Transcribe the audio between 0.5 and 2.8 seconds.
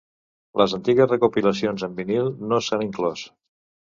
Les antigues recopilacions en vinil no